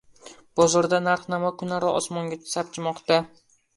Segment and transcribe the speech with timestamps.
[0.59, 3.21] Bozorda narx-navo kunaro osmonga sapchimoqda.